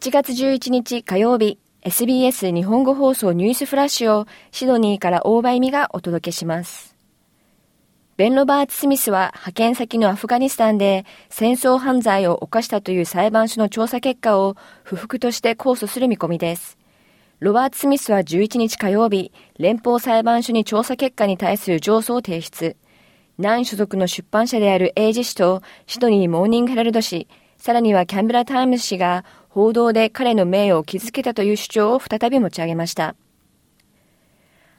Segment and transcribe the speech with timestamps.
[0.00, 6.94] 7月11日火曜日、SBS 日本語放送ニュースフラッシュをシドニーから大場意味がお届けします。
[8.16, 16.78] ベン・ロバーツ・スミスは派遣先のアフガニスタンで戦争犯罪を犯したという裁判所の調査結果を不服として控訴する見込みです。
[17.40, 22.76] ロバーツ・スミスは11日火曜日、連邦裁判所に調査結果に対する上訴を提出。
[23.36, 27.26] 南所属の出版社である英字紙とシドニーモーニングヘラルド紙、
[27.68, 33.14] さらにはキャンベラタイムズ紙が報道で彼の名誉を傷つけたという主張を再び持ち上げました。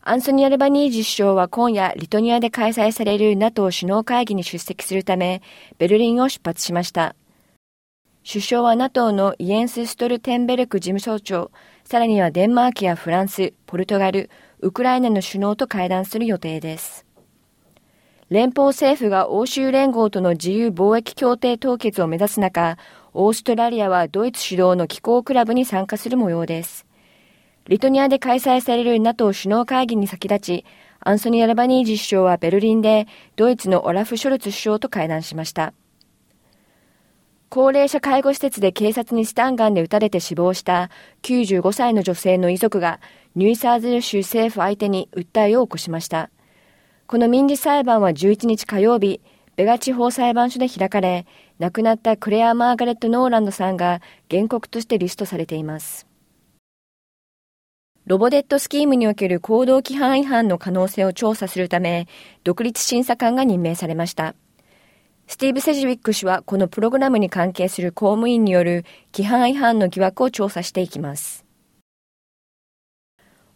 [0.00, 5.42] アンソニー・アルバニージ首相は今夜リトニアで開催される NATO 首脳会議に出席するため
[5.78, 7.14] ベルリンを出発しました。
[8.28, 11.52] 首相は NATO のイエンス・ストルテンベルク事務総長、
[11.84, 17.06] さらにはデンマークやフランス、ポルトガル、ウクライナの首脳と会談する予定です。
[18.32, 22.78] 連邦政府が欧州連合との自由貿易協定凍結を目指す中、
[23.12, 26.86] オーストラリアはドイツ主導の気候クラブに参加する模様です。
[27.68, 30.64] リトニアで開催される NATO 首脳会議に先立ち、
[31.00, 35.74] アンソニー・アルバニージ首相はベルリンでドイツのオラフ・ショルツ首相と会談しました。
[37.50, 40.88] 高齢者介護施設で警察にスタンガンで撃たれて死亡した
[41.20, 42.98] 95歳の女性の遺族が
[43.34, 46.30] ニューサーズル州政府相手に訴えを起こしました。
[47.12, 49.20] この民事裁判は11日火曜日、
[49.56, 51.26] ベガ地方裁判所で開かれ、
[51.58, 56.06] 亡くなったクレア・マーガレット・ノーランドさんが原告としてリストされています。
[58.06, 62.08] ロボデットスキームにおける行動規範違反の可能性を調査するため、
[62.44, 64.34] 独立審査官が任命されました。
[65.26, 71.41] スティーブ・セジウィック氏はこのプログラムに関係する公務員による規範違反の疑惑を調査していきます。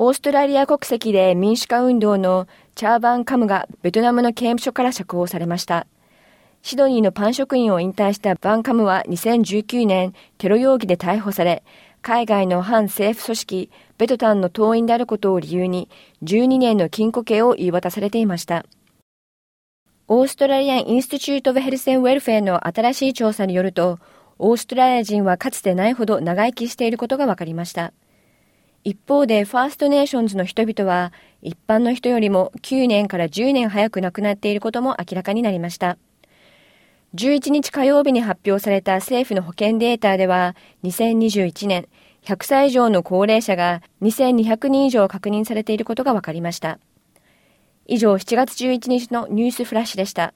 [0.00, 5.88] オーストラリア国籍で民主化運動のチャウ・バン・カムがベトナムの刑務所から釈放されました。
[6.62, 11.64] シドニーのパン職人を引退したバンカムは2019年テロ容疑で逮捕され、
[12.00, 15.88] 海外の反政府組織ベトタンの党員であることを理由に
[16.22, 18.66] 12年の禁錮刑を言い渡されていました。
[20.06, 23.98] Australian Institute of Health and Welfare の新しい調査によると、
[24.38, 27.92] オーストラリア人はかつてないほど長生きしていることが分かりました。
[28.88, 31.12] 一方でファーストネーションズの人々は
[31.42, 35.98] 一般の人よりも9年から10年早く亡くなっていることも明らかになりました。
[37.14, 41.86] 11日火曜日に発表された政府の保険データでは2021年
[42.24, 46.78] 100歳以上の高齢者が2200人以上確認されていることが分かりました。
[47.86, 50.32] 以上7月11日のニュースフラッシュでした。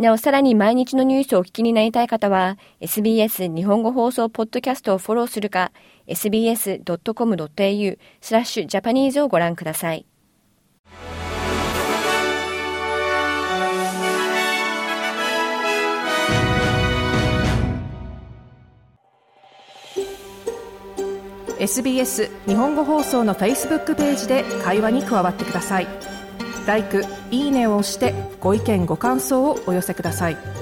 [0.00, 5.72] なお、さらに毎日のニュースをお聞きになりたい方は、SBS 日本語放送ポッドキャストをフォローするか、
[6.08, 10.06] sbs.com.au スラッシュジャパニーズをご覧ください。
[21.58, 25.86] SBS 日本語放送の Facebook ページで会話に加わってください。
[27.30, 30.59] 「いいね」を押してご意見ご感想をお寄せください。